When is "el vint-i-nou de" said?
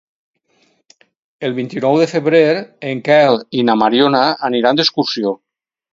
1.49-2.07